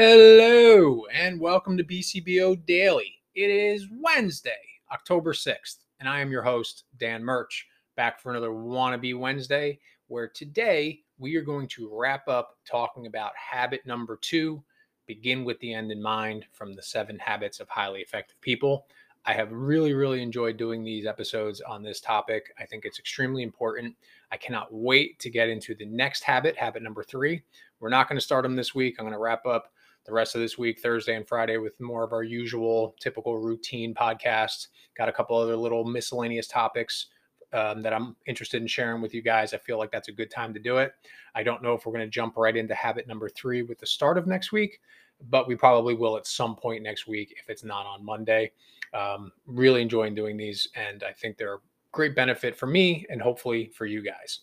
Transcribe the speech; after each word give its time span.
Hello, 0.00 1.06
and 1.12 1.40
welcome 1.40 1.76
to 1.76 1.82
BCBO 1.82 2.64
Daily. 2.66 3.16
It 3.34 3.50
is 3.50 3.88
Wednesday, 3.90 4.52
October 4.92 5.32
6th, 5.32 5.78
and 5.98 6.08
I 6.08 6.20
am 6.20 6.30
your 6.30 6.44
host, 6.44 6.84
Dan 7.00 7.24
Murch, 7.24 7.66
back 7.96 8.20
for 8.20 8.30
another 8.30 8.50
Wannabe 8.50 9.18
Wednesday, 9.18 9.80
where 10.06 10.28
today 10.28 11.00
we 11.18 11.34
are 11.34 11.42
going 11.42 11.66
to 11.70 11.90
wrap 11.92 12.28
up 12.28 12.58
talking 12.64 13.08
about 13.08 13.32
habit 13.36 13.84
number 13.86 14.16
two 14.22 14.62
begin 15.08 15.44
with 15.44 15.58
the 15.58 15.74
end 15.74 15.90
in 15.90 16.00
mind 16.00 16.46
from 16.52 16.74
the 16.74 16.82
seven 16.82 17.18
habits 17.18 17.58
of 17.58 17.68
highly 17.68 17.98
effective 17.98 18.40
people. 18.40 18.86
I 19.26 19.32
have 19.32 19.50
really, 19.50 19.94
really 19.94 20.22
enjoyed 20.22 20.56
doing 20.56 20.84
these 20.84 21.06
episodes 21.06 21.60
on 21.60 21.82
this 21.82 22.00
topic. 22.00 22.54
I 22.56 22.66
think 22.66 22.84
it's 22.84 23.00
extremely 23.00 23.42
important. 23.42 23.96
I 24.30 24.36
cannot 24.36 24.72
wait 24.72 25.18
to 25.18 25.28
get 25.28 25.48
into 25.48 25.74
the 25.74 25.86
next 25.86 26.22
habit, 26.22 26.56
habit 26.56 26.84
number 26.84 27.02
three. 27.02 27.42
We're 27.80 27.88
not 27.88 28.08
going 28.08 28.16
to 28.16 28.24
start 28.24 28.44
them 28.44 28.54
this 28.54 28.76
week. 28.76 28.94
I'm 28.98 29.04
going 29.04 29.12
to 29.12 29.18
wrap 29.18 29.44
up 29.44 29.72
the 30.08 30.14
rest 30.14 30.34
of 30.34 30.40
this 30.40 30.58
week, 30.58 30.80
Thursday 30.80 31.14
and 31.14 31.28
Friday, 31.28 31.58
with 31.58 31.78
more 31.80 32.02
of 32.02 32.12
our 32.12 32.22
usual 32.22 32.96
typical 32.98 33.38
routine 33.38 33.94
podcasts. 33.94 34.68
Got 34.96 35.08
a 35.08 35.12
couple 35.12 35.36
other 35.36 35.54
little 35.54 35.84
miscellaneous 35.84 36.48
topics 36.48 37.06
um, 37.52 37.82
that 37.82 37.92
I'm 37.92 38.16
interested 38.26 38.60
in 38.62 38.66
sharing 38.66 39.02
with 39.02 39.14
you 39.14 39.22
guys. 39.22 39.52
I 39.52 39.58
feel 39.58 39.78
like 39.78 39.92
that's 39.92 40.08
a 40.08 40.12
good 40.12 40.30
time 40.30 40.54
to 40.54 40.60
do 40.60 40.78
it. 40.78 40.92
I 41.34 41.42
don't 41.42 41.62
know 41.62 41.74
if 41.74 41.84
we're 41.84 41.92
going 41.92 42.06
to 42.06 42.10
jump 42.10 42.36
right 42.36 42.56
into 42.56 42.74
habit 42.74 43.06
number 43.06 43.28
three 43.28 43.62
with 43.62 43.78
the 43.78 43.86
start 43.86 44.18
of 44.18 44.26
next 44.26 44.50
week, 44.50 44.80
but 45.28 45.46
we 45.46 45.54
probably 45.54 45.94
will 45.94 46.16
at 46.16 46.26
some 46.26 46.56
point 46.56 46.82
next 46.82 47.06
week 47.06 47.34
if 47.40 47.50
it's 47.50 47.64
not 47.64 47.86
on 47.86 48.04
Monday. 48.04 48.52
Um, 48.94 49.32
really 49.46 49.82
enjoying 49.82 50.14
doing 50.14 50.38
these, 50.38 50.68
and 50.74 51.02
I 51.02 51.12
think 51.12 51.36
they're 51.36 51.56
a 51.56 51.60
great 51.92 52.16
benefit 52.16 52.56
for 52.56 52.66
me 52.66 53.04
and 53.10 53.20
hopefully 53.20 53.70
for 53.74 53.84
you 53.84 54.02
guys. 54.02 54.40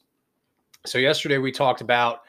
So, 0.86 1.00
yesterday 1.00 1.40
we 1.40 1.52
talked 1.52 1.82
about 1.82 2.22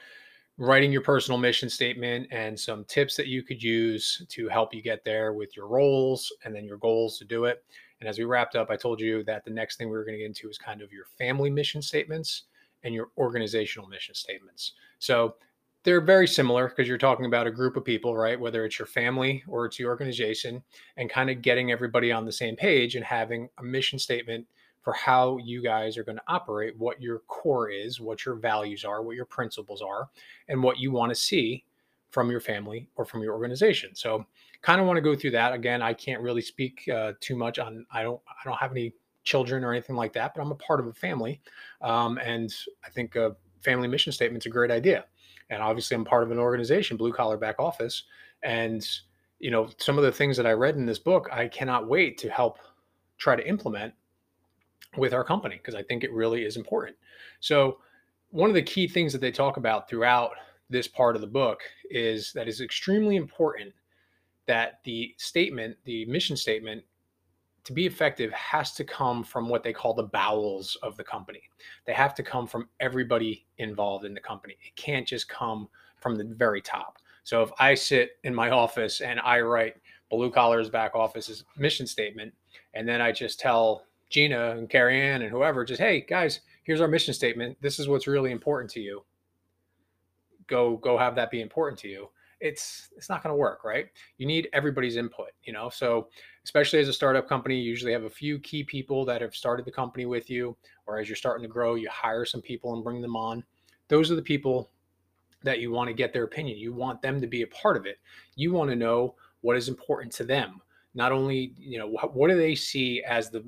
writing 0.58 0.90
your 0.90 1.02
personal 1.02 1.38
mission 1.38 1.68
statement 1.68 2.26
and 2.30 2.58
some 2.58 2.84
tips 2.84 3.14
that 3.16 3.26
you 3.26 3.42
could 3.42 3.62
use 3.62 4.24
to 4.30 4.48
help 4.48 4.74
you 4.74 4.82
get 4.82 5.04
there 5.04 5.34
with 5.34 5.56
your 5.56 5.66
roles 5.66 6.32
and 6.44 6.54
then 6.54 6.64
your 6.64 6.78
goals 6.78 7.18
to 7.18 7.24
do 7.24 7.44
it. 7.44 7.62
And 8.00 8.08
as 8.08 8.18
we 8.18 8.24
wrapped 8.24 8.56
up, 8.56 8.70
I 8.70 8.76
told 8.76 9.00
you 9.00 9.22
that 9.24 9.44
the 9.44 9.50
next 9.50 9.76
thing 9.76 9.88
we 9.88 9.96
were 9.96 10.04
going 10.04 10.14
to 10.14 10.18
get 10.18 10.26
into 10.26 10.48
is 10.48 10.58
kind 10.58 10.80
of 10.80 10.92
your 10.92 11.04
family 11.18 11.50
mission 11.50 11.82
statements 11.82 12.44
and 12.84 12.94
your 12.94 13.08
organizational 13.18 13.88
mission 13.88 14.14
statements. 14.14 14.72
So 14.98 15.36
they're 15.84 16.00
very 16.00 16.26
similar 16.26 16.68
because 16.68 16.88
you're 16.88 16.98
talking 16.98 17.26
about 17.26 17.46
a 17.46 17.50
group 17.50 17.76
of 17.76 17.84
people, 17.84 18.16
right? 18.16 18.38
Whether 18.38 18.64
it's 18.64 18.78
your 18.78 18.86
family 18.86 19.44
or 19.46 19.66
it's 19.66 19.78
your 19.78 19.90
organization, 19.90 20.62
and 20.96 21.08
kind 21.08 21.30
of 21.30 21.42
getting 21.42 21.70
everybody 21.70 22.10
on 22.10 22.24
the 22.24 22.32
same 22.32 22.56
page 22.56 22.96
and 22.96 23.04
having 23.04 23.48
a 23.58 23.62
mission 23.62 23.98
statement 23.98 24.46
for 24.86 24.92
how 24.92 25.36
you 25.38 25.60
guys 25.60 25.98
are 25.98 26.04
going 26.04 26.16
to 26.16 26.22
operate, 26.28 26.78
what 26.78 27.02
your 27.02 27.18
core 27.26 27.68
is, 27.68 28.00
what 28.00 28.24
your 28.24 28.36
values 28.36 28.84
are, 28.84 29.02
what 29.02 29.16
your 29.16 29.24
principles 29.24 29.82
are, 29.82 30.08
and 30.46 30.62
what 30.62 30.78
you 30.78 30.92
want 30.92 31.10
to 31.10 31.14
see 31.16 31.64
from 32.10 32.30
your 32.30 32.38
family 32.38 32.88
or 32.94 33.04
from 33.04 33.20
your 33.20 33.34
organization. 33.34 33.96
So, 33.96 34.24
kind 34.62 34.80
of 34.80 34.86
want 34.86 34.96
to 34.96 35.00
go 35.00 35.16
through 35.16 35.32
that 35.32 35.52
again. 35.52 35.82
I 35.82 35.92
can't 35.92 36.22
really 36.22 36.40
speak 36.40 36.88
uh, 36.88 37.14
too 37.18 37.34
much 37.34 37.58
on. 37.58 37.84
I 37.90 38.04
don't. 38.04 38.20
I 38.28 38.48
don't 38.48 38.58
have 38.58 38.70
any 38.70 38.92
children 39.24 39.64
or 39.64 39.72
anything 39.72 39.96
like 39.96 40.12
that, 40.12 40.34
but 40.36 40.40
I'm 40.40 40.52
a 40.52 40.54
part 40.54 40.78
of 40.78 40.86
a 40.86 40.92
family, 40.92 41.40
um, 41.80 42.18
and 42.18 42.54
I 42.84 42.90
think 42.90 43.16
a 43.16 43.34
family 43.64 43.88
mission 43.88 44.12
statement 44.12 44.44
is 44.44 44.46
a 44.46 44.50
great 44.50 44.70
idea. 44.70 45.06
And 45.50 45.64
obviously, 45.64 45.96
I'm 45.96 46.04
part 46.04 46.22
of 46.22 46.30
an 46.30 46.38
organization, 46.38 46.96
blue 46.96 47.12
collar 47.12 47.36
back 47.36 47.56
office, 47.58 48.04
and 48.44 48.88
you 49.40 49.50
know 49.50 49.68
some 49.78 49.98
of 49.98 50.04
the 50.04 50.12
things 50.12 50.36
that 50.36 50.46
I 50.46 50.52
read 50.52 50.76
in 50.76 50.86
this 50.86 51.00
book, 51.00 51.28
I 51.32 51.48
cannot 51.48 51.88
wait 51.88 52.18
to 52.18 52.30
help 52.30 52.60
try 53.18 53.34
to 53.34 53.48
implement 53.48 53.92
with 54.96 55.12
our 55.12 55.24
company 55.24 55.56
because 55.56 55.74
I 55.74 55.82
think 55.82 56.04
it 56.04 56.12
really 56.12 56.44
is 56.44 56.56
important. 56.56 56.96
So, 57.40 57.78
one 58.30 58.50
of 58.50 58.54
the 58.54 58.62
key 58.62 58.88
things 58.88 59.12
that 59.12 59.20
they 59.20 59.30
talk 59.30 59.56
about 59.56 59.88
throughout 59.88 60.32
this 60.68 60.88
part 60.88 61.14
of 61.14 61.20
the 61.20 61.28
book 61.28 61.60
is 61.90 62.32
that 62.32 62.48
it's 62.48 62.60
extremely 62.60 63.16
important 63.16 63.72
that 64.46 64.80
the 64.84 65.14
statement, 65.16 65.76
the 65.84 66.04
mission 66.06 66.36
statement, 66.36 66.82
to 67.64 67.72
be 67.72 67.86
effective 67.86 68.30
has 68.32 68.72
to 68.72 68.84
come 68.84 69.24
from 69.24 69.48
what 69.48 69.62
they 69.62 69.72
call 69.72 69.92
the 69.92 70.04
bowels 70.04 70.76
of 70.82 70.96
the 70.96 71.04
company. 71.04 71.42
They 71.84 71.92
have 71.94 72.14
to 72.14 72.22
come 72.22 72.46
from 72.46 72.68
everybody 72.78 73.44
involved 73.58 74.04
in 74.04 74.14
the 74.14 74.20
company. 74.20 74.56
It 74.64 74.76
can't 74.76 75.06
just 75.06 75.28
come 75.28 75.68
from 75.98 76.14
the 76.14 76.24
very 76.24 76.60
top. 76.60 76.98
So 77.24 77.42
if 77.42 77.50
I 77.58 77.74
sit 77.74 78.10
in 78.22 78.32
my 78.32 78.50
office 78.50 79.00
and 79.00 79.18
I 79.18 79.40
write 79.40 79.74
blue 80.10 80.30
collars 80.30 80.70
back 80.70 80.94
office's 80.94 81.42
mission 81.58 81.88
statement, 81.88 82.32
and 82.74 82.88
then 82.88 83.00
I 83.00 83.10
just 83.10 83.40
tell 83.40 83.82
Gina 84.10 84.52
and 84.52 84.70
Carrie 84.70 85.00
Ann 85.00 85.22
and 85.22 85.30
whoever, 85.30 85.64
just 85.64 85.80
hey 85.80 86.00
guys, 86.00 86.40
here's 86.64 86.80
our 86.80 86.88
mission 86.88 87.14
statement. 87.14 87.56
This 87.60 87.78
is 87.78 87.88
what's 87.88 88.06
really 88.06 88.30
important 88.30 88.70
to 88.72 88.80
you. 88.80 89.04
Go 90.46 90.76
go 90.76 90.96
have 90.96 91.14
that 91.16 91.30
be 91.30 91.40
important 91.40 91.78
to 91.80 91.88
you. 91.88 92.08
It's 92.40 92.90
it's 92.96 93.08
not 93.08 93.22
going 93.22 93.32
to 93.32 93.36
work, 93.36 93.64
right? 93.64 93.86
You 94.18 94.26
need 94.26 94.48
everybody's 94.52 94.96
input, 94.96 95.30
you 95.42 95.52
know. 95.52 95.68
So 95.70 96.08
especially 96.44 96.78
as 96.78 96.88
a 96.88 96.92
startup 96.92 97.28
company, 97.28 97.56
you 97.56 97.68
usually 97.68 97.92
have 97.92 98.04
a 98.04 98.10
few 98.10 98.38
key 98.38 98.62
people 98.62 99.04
that 99.06 99.20
have 99.22 99.34
started 99.34 99.64
the 99.64 99.72
company 99.72 100.06
with 100.06 100.30
you, 100.30 100.56
or 100.86 100.98
as 100.98 101.08
you're 101.08 101.16
starting 101.16 101.42
to 101.42 101.52
grow, 101.52 101.74
you 101.74 101.88
hire 101.90 102.24
some 102.24 102.42
people 102.42 102.74
and 102.74 102.84
bring 102.84 103.00
them 103.00 103.16
on. 103.16 103.42
Those 103.88 104.10
are 104.10 104.16
the 104.16 104.22
people 104.22 104.70
that 105.42 105.60
you 105.60 105.70
want 105.70 105.88
to 105.88 105.94
get 105.94 106.12
their 106.12 106.24
opinion. 106.24 106.58
You 106.58 106.72
want 106.72 107.02
them 107.02 107.20
to 107.20 107.26
be 107.26 107.42
a 107.42 107.46
part 107.48 107.76
of 107.76 107.86
it. 107.86 107.98
You 108.34 108.52
want 108.52 108.70
to 108.70 108.76
know 108.76 109.14
what 109.40 109.56
is 109.56 109.68
important 109.68 110.12
to 110.14 110.24
them. 110.24 110.60
Not 110.94 111.12
only, 111.12 111.52
you 111.58 111.78
know, 111.78 111.86
what, 111.86 112.14
what 112.14 112.28
do 112.28 112.36
they 112.36 112.54
see 112.54 113.02
as 113.02 113.30
the 113.30 113.44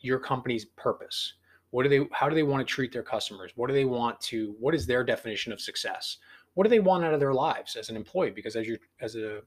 your 0.00 0.18
company's 0.18 0.64
purpose? 0.64 1.34
What 1.70 1.82
do 1.82 1.88
they 1.88 2.08
how 2.12 2.28
do 2.28 2.34
they 2.34 2.42
want 2.42 2.66
to 2.66 2.74
treat 2.74 2.92
their 2.92 3.02
customers? 3.02 3.52
What 3.56 3.68
do 3.68 3.74
they 3.74 3.84
want 3.84 4.20
to 4.22 4.54
what 4.58 4.74
is 4.74 4.86
their 4.86 5.04
definition 5.04 5.52
of 5.52 5.60
success? 5.60 6.18
What 6.54 6.64
do 6.64 6.70
they 6.70 6.80
want 6.80 7.04
out 7.04 7.14
of 7.14 7.20
their 7.20 7.34
lives 7.34 7.76
as 7.76 7.90
an 7.90 7.96
employee? 7.96 8.30
Because 8.30 8.56
as 8.56 8.66
you're 8.66 8.78
as 9.00 9.16
a 9.16 9.42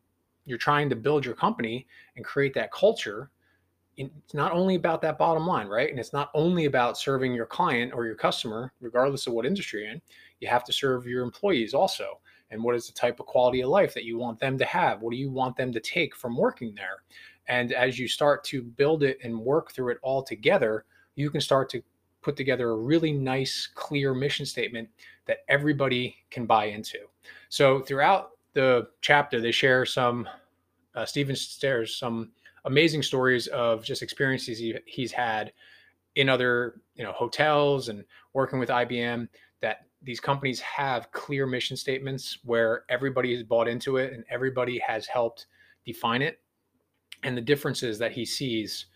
you're 0.45 0.57
trying 0.57 0.89
to 0.89 0.95
build 0.95 1.25
your 1.25 1.35
company 1.35 1.87
and 2.15 2.25
create 2.25 2.53
that 2.53 2.71
culture, 2.71 3.31
it's 3.97 4.33
not 4.33 4.51
only 4.51 4.75
about 4.75 5.01
that 5.01 5.17
bottom 5.17 5.45
line, 5.45 5.67
right? 5.67 5.89
And 5.89 5.99
it's 5.99 6.13
not 6.13 6.31
only 6.33 6.65
about 6.65 6.97
serving 6.97 7.33
your 7.33 7.45
client 7.45 7.91
or 7.93 8.05
your 8.05 8.15
customer, 8.15 8.73
regardless 8.79 9.27
of 9.27 9.33
what 9.33 9.45
industry 9.45 9.81
you're 9.81 9.91
in. 9.91 10.01
You 10.39 10.47
have 10.47 10.63
to 10.65 10.73
serve 10.73 11.05
your 11.05 11.23
employees 11.23 11.73
also. 11.73 12.19
And 12.49 12.63
what 12.63 12.75
is 12.75 12.87
the 12.87 12.93
type 12.93 13.19
of 13.19 13.25
quality 13.25 13.61
of 13.61 13.69
life 13.69 13.93
that 13.93 14.03
you 14.03 14.17
want 14.17 14.39
them 14.39 14.57
to 14.57 14.65
have? 14.65 15.01
What 15.01 15.11
do 15.11 15.17
you 15.17 15.29
want 15.29 15.55
them 15.55 15.71
to 15.71 15.79
take 15.79 16.15
from 16.15 16.35
working 16.35 16.73
there? 16.75 17.03
And 17.51 17.73
as 17.73 17.99
you 17.99 18.07
start 18.07 18.45
to 18.45 18.61
build 18.61 19.03
it 19.03 19.19
and 19.25 19.37
work 19.37 19.73
through 19.73 19.89
it 19.89 19.97
all 20.01 20.23
together, 20.23 20.85
you 21.15 21.29
can 21.29 21.41
start 21.41 21.69
to 21.71 21.83
put 22.21 22.37
together 22.37 22.69
a 22.69 22.77
really 22.77 23.11
nice, 23.11 23.67
clear 23.75 24.13
mission 24.13 24.45
statement 24.45 24.87
that 25.25 25.39
everybody 25.49 26.15
can 26.29 26.45
buy 26.45 26.65
into. 26.65 26.99
So 27.49 27.81
throughout 27.81 28.29
the 28.53 28.87
chapter, 29.01 29.41
they 29.41 29.51
share 29.51 29.85
some, 29.85 30.29
uh, 30.95 31.05
Stephen 31.05 31.35
shares 31.35 31.97
some 31.97 32.31
amazing 32.63 33.03
stories 33.03 33.47
of 33.47 33.83
just 33.83 34.01
experiences 34.01 34.57
he, 34.57 34.77
he's 34.85 35.11
had 35.11 35.51
in 36.15 36.29
other, 36.29 36.79
you 36.95 37.03
know, 37.03 37.11
hotels 37.11 37.89
and 37.89 38.05
working 38.31 38.59
with 38.59 38.69
IBM 38.69 39.27
that 39.59 39.87
these 40.01 40.21
companies 40.21 40.61
have 40.61 41.11
clear 41.11 41.45
mission 41.45 41.75
statements 41.75 42.37
where 42.45 42.85
everybody 42.87 43.35
has 43.35 43.43
bought 43.43 43.67
into 43.67 43.97
it 43.97 44.13
and 44.13 44.23
everybody 44.29 44.79
has 44.79 45.05
helped 45.05 45.47
define 45.85 46.21
it 46.21 46.40
and 47.23 47.37
the 47.37 47.41
differences 47.41 47.97
that 47.99 48.11
he 48.11 48.25
sees 48.25 48.87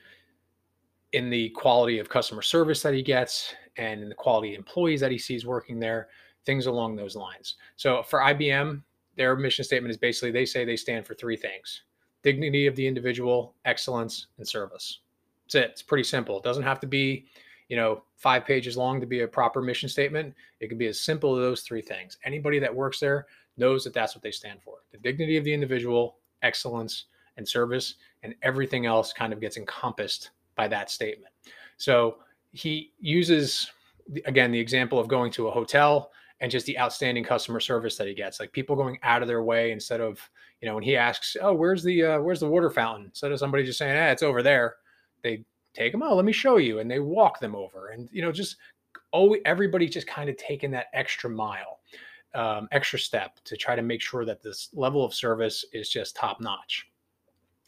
in 1.13 1.29
the 1.29 1.49
quality 1.49 1.99
of 1.99 2.09
customer 2.09 2.41
service 2.41 2.81
that 2.81 2.93
he 2.93 3.01
gets 3.01 3.53
and 3.77 4.01
in 4.01 4.09
the 4.09 4.15
quality 4.15 4.53
of 4.53 4.57
employees 4.57 4.99
that 4.99 5.11
he 5.11 5.17
sees 5.17 5.45
working 5.45 5.79
there, 5.79 6.09
things 6.45 6.65
along 6.65 6.95
those 6.95 7.15
lines. 7.15 7.55
So 7.75 8.03
for 8.03 8.19
IBM, 8.19 8.81
their 9.15 9.35
mission 9.35 9.63
statement 9.63 9.91
is 9.91 9.97
basically 9.97 10.31
they 10.31 10.45
say 10.45 10.65
they 10.65 10.75
stand 10.75 11.05
for 11.05 11.13
three 11.13 11.37
things 11.37 11.83
dignity 12.21 12.65
of 12.65 12.75
the 12.75 12.87
individual, 12.87 13.53
excellence, 13.65 14.27
and 14.39 14.47
service. 14.47 15.01
That's 15.45 15.55
it. 15.55 15.69
It's 15.71 15.83
pretty 15.83 16.03
simple. 16.03 16.37
It 16.39 16.43
doesn't 16.43 16.63
have 16.63 16.79
to 16.79 16.87
be, 16.87 17.27
you 17.69 17.75
know, 17.75 18.01
five 18.15 18.45
pages 18.45 18.75
long 18.75 18.99
to 18.99 19.05
be 19.05 19.21
a 19.21 19.27
proper 19.27 19.61
mission 19.61 19.87
statement. 19.87 20.33
It 20.59 20.69
can 20.69 20.79
be 20.79 20.87
as 20.87 20.99
simple 20.99 21.35
as 21.35 21.41
those 21.41 21.61
three 21.61 21.83
things. 21.83 22.17
Anybody 22.25 22.57
that 22.57 22.73
works 22.73 22.99
there 22.99 23.27
knows 23.57 23.83
that 23.83 23.93
that's 23.93 24.15
what 24.15 24.23
they 24.23 24.31
stand 24.31 24.59
for 24.63 24.79
the 24.91 24.97
dignity 24.97 25.37
of 25.37 25.43
the 25.43 25.53
individual, 25.53 26.17
excellence, 26.41 27.05
and 27.37 27.47
service, 27.47 27.95
and 28.25 28.35
everything 28.41 28.85
else 28.85 29.13
kind 29.13 29.31
of 29.31 29.39
gets 29.39 29.55
encompassed 29.55 30.31
by 30.55 30.67
that 30.67 30.89
statement. 30.89 31.33
So 31.77 32.17
he 32.51 32.91
uses, 32.99 33.71
again, 34.25 34.51
the 34.51 34.59
example 34.59 34.99
of 34.99 35.07
going 35.07 35.31
to 35.33 35.47
a 35.47 35.51
hotel 35.51 36.11
and 36.41 36.51
just 36.51 36.65
the 36.65 36.77
outstanding 36.79 37.23
customer 37.23 37.59
service 37.59 37.95
that 37.97 38.07
he 38.07 38.13
gets 38.13 38.39
like 38.39 38.51
people 38.51 38.75
going 38.75 38.99
out 39.03 39.21
of 39.21 39.27
their 39.27 39.43
way 39.43 39.71
instead 39.71 40.01
of 40.01 40.19
you 40.61 40.67
know 40.67 40.75
when 40.75 40.83
he 40.83 40.97
asks 40.97 41.37
oh 41.41 41.53
where's 41.53 41.81
the 41.81 42.03
uh, 42.03 42.19
where's 42.19 42.41
the 42.41 42.47
water 42.47 42.69
fountain? 42.69 43.05
instead 43.05 43.31
of 43.31 43.39
somebody 43.39 43.63
just 43.63 43.77
saying 43.77 43.95
eh, 43.95 44.11
it's 44.11 44.21
over 44.21 44.43
there 44.43 44.75
they 45.23 45.45
take 45.73 45.91
them 45.91 46.03
oh 46.03 46.13
let 46.13 46.25
me 46.25 46.33
show 46.33 46.57
you 46.57 46.79
and 46.79 46.89
they 46.89 46.99
walk 46.99 47.39
them 47.39 47.55
over. 47.55 47.89
And 47.89 48.09
you 48.11 48.21
know 48.21 48.31
just 48.31 48.57
oh 49.13 49.35
everybody 49.45 49.87
just 49.87 50.07
kind 50.07 50.29
of 50.29 50.35
taking 50.37 50.71
that 50.71 50.87
extra 50.93 51.29
mile 51.29 51.79
um, 52.33 52.67
extra 52.73 52.99
step 52.99 53.39
to 53.45 53.55
try 53.55 53.77
to 53.77 53.81
make 53.81 54.01
sure 54.01 54.25
that 54.25 54.43
this 54.43 54.69
level 54.73 55.05
of 55.05 55.13
service 55.13 55.63
is 55.71 55.89
just 55.89 56.17
top 56.17 56.41
notch 56.41 56.85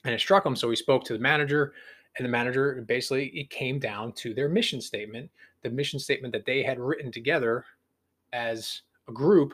and 0.07 0.15
it 0.15 0.19
struck 0.19 0.45
him. 0.45 0.56
So 0.56 0.69
he 0.69 0.75
spoke 0.75 1.04
to 1.06 1.13
the 1.13 1.19
manager, 1.19 1.74
and 2.18 2.25
the 2.25 2.30
manager 2.30 2.83
basically 2.88 3.27
it 3.27 3.50
came 3.50 3.77
down 3.77 4.13
to 4.13 4.33
their 4.33 4.50
mission 4.50 4.81
statement, 4.81 5.30
the 5.62 5.69
mission 5.69 6.00
statement 6.00 6.31
that 6.33 6.45
they 6.45 6.63
had 6.63 6.80
written 6.80 7.12
together 7.12 7.65
as 8.33 8.81
a 9.07 9.12
group 9.12 9.54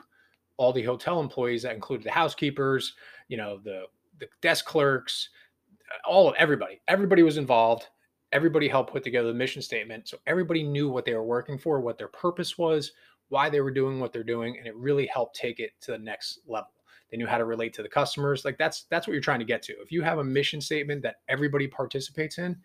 all 0.56 0.72
the 0.72 0.82
hotel 0.82 1.20
employees 1.20 1.62
that 1.62 1.74
included 1.74 2.06
the 2.06 2.10
housekeepers, 2.10 2.94
you 3.28 3.36
know, 3.36 3.58
the 3.64 3.84
the 4.20 4.28
desk 4.40 4.64
clerks, 4.64 5.30
uh, 5.90 6.08
all 6.08 6.28
of 6.28 6.36
everybody. 6.36 6.80
Everybody 6.86 7.24
was 7.24 7.36
involved. 7.36 7.88
Everybody 8.30 8.68
helped 8.68 8.92
put 8.92 9.02
together 9.02 9.28
the 9.28 9.34
mission 9.34 9.60
statement. 9.60 10.08
So 10.08 10.18
everybody 10.28 10.62
knew 10.62 10.88
what 10.88 11.04
they 11.04 11.14
were 11.14 11.24
working 11.24 11.58
for, 11.58 11.80
what 11.80 11.98
their 11.98 12.08
purpose 12.08 12.56
was, 12.56 12.92
why 13.28 13.50
they 13.50 13.60
were 13.60 13.72
doing 13.72 13.98
what 13.98 14.12
they're 14.12 14.22
doing, 14.22 14.56
and 14.56 14.66
it 14.68 14.76
really 14.76 15.06
helped 15.06 15.34
take 15.34 15.58
it 15.58 15.72
to 15.80 15.90
the 15.90 15.98
next 15.98 16.38
level. 16.46 16.70
They 17.14 17.18
knew 17.18 17.28
how 17.28 17.38
to 17.38 17.44
relate 17.44 17.72
to 17.74 17.82
the 17.84 17.88
customers. 17.88 18.44
Like 18.44 18.58
that's 18.58 18.86
that's 18.90 19.06
what 19.06 19.12
you're 19.12 19.22
trying 19.22 19.38
to 19.38 19.44
get 19.44 19.62
to. 19.62 19.72
If 19.80 19.92
you 19.92 20.02
have 20.02 20.18
a 20.18 20.24
mission 20.24 20.60
statement 20.60 21.00
that 21.02 21.20
everybody 21.28 21.68
participates 21.68 22.38
in, 22.38 22.56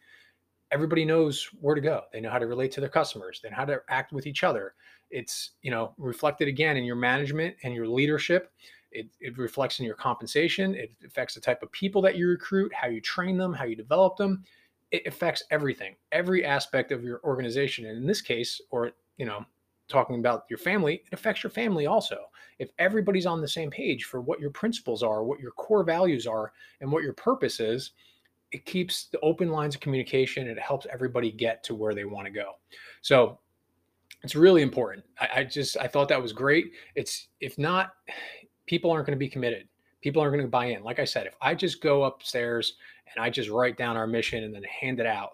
everybody 0.72 1.06
knows 1.06 1.48
where 1.62 1.76
to 1.76 1.82
go. 1.82 2.02
They 2.12 2.20
know 2.20 2.32
how 2.32 2.40
to 2.40 2.48
relate 2.48 2.72
to 2.72 2.80
their 2.80 2.90
customers, 2.90 3.42
they 3.44 3.52
know 3.52 3.58
how 3.58 3.66
to 3.66 3.80
act 3.90 4.12
with 4.12 4.26
each 4.26 4.44
other. 4.44 4.74
It's, 5.12 5.52
you 5.62 5.70
know, 5.70 5.94
reflected 6.00 6.48
again 6.48 6.78
in 6.78 6.84
your 6.84 6.96
management 6.96 7.58
and 7.62 7.76
your 7.76 7.88
leadership. 7.88 8.52
It, 8.92 9.10
it 9.20 9.38
reflects 9.38 9.80
in 9.80 9.86
your 9.86 9.94
compensation. 9.94 10.74
It 10.74 10.94
affects 11.06 11.36
the 11.36 11.42
type 11.42 11.62
of 11.62 11.72
people 11.72 12.02
that 12.02 12.16
you 12.16 12.28
recruit, 12.28 12.74
how 12.74 12.88
you 12.88 13.02
train 13.02 13.38
them, 13.38 13.54
how 13.54 13.66
you 13.66 13.76
develop 13.76 14.18
them. 14.18 14.44
It 14.90 15.06
affects 15.06 15.44
everything, 15.52 15.96
every 16.12 16.44
aspect 16.44 16.92
of 16.92 17.04
your 17.04 17.22
organization. 17.24 17.86
And 17.86 18.00
in 18.00 18.08
this 18.08 18.22
case, 18.22 18.60
or, 18.72 18.94
you 19.18 19.28
know, 19.28 19.46
talking 19.90 20.20
about 20.20 20.46
your 20.50 20.60
family, 20.60 21.04
it 21.06 21.14
affects 21.14 21.44
your 21.44 21.50
family 21.50 21.86
also. 21.86 22.26
If 22.60 22.70
everybody's 22.78 23.26
on 23.26 23.42
the 23.42 23.48
same 23.48 23.72
page 23.72 24.06
for 24.06 24.22
what 24.22 24.40
your 24.40 24.52
principles 24.52 25.04
are, 25.04 25.24
what 25.24 25.40
your 25.40 25.52
core 25.52 25.84
values 25.84 26.28
are, 26.28 26.54
and 26.82 26.92
what 26.92 27.04
your 27.04 27.14
purpose 27.14 27.60
is, 27.60 27.92
it 28.52 28.66
keeps 28.66 29.06
the 29.06 29.20
open 29.20 29.50
lines 29.50 29.76
of 29.76 29.82
communication 29.82 30.48
it 30.48 30.58
helps 30.60 30.88
everybody 30.92 31.32
get 31.32 31.64
to 31.64 31.76
where 31.76 31.94
they 31.94 32.06
want 32.06 32.26
to 32.26 32.32
go. 32.32 32.54
So 33.02 33.40
it's 34.24 34.36
really 34.36 34.62
important. 34.62 35.06
I, 35.20 35.30
I, 35.38 35.44
just 35.44 35.78
I 35.78 35.88
thought 35.88 36.10
that 36.10 36.22
was 36.22 36.34
great. 36.34 36.72
It's 36.96 37.28
if 37.42 37.58
not, 37.58 37.92
people 38.66 38.92
aren't 38.92 39.06
going 39.06 39.18
to 39.18 39.20
be 39.20 39.30
committed. 39.30 39.68
People 40.02 40.22
aren't 40.22 40.34
going 40.34 40.46
to 40.46 40.50
buy 40.50 40.66
in. 40.66 40.84
Like 40.84 41.00
I 41.00 41.06
said, 41.06 41.28
if 41.28 41.36
I 41.42 41.54
just 41.54 41.82
go 41.82 42.04
upstairs 42.04 42.76
and 43.14 43.24
I 43.24 43.30
just 43.30 43.50
write 43.50 43.78
down 43.78 43.98
our 43.98 44.08
mission 44.08 44.44
and 44.44 44.54
then 44.54 44.64
hand 44.64 45.00
it 45.00 45.06
out, 45.06 45.32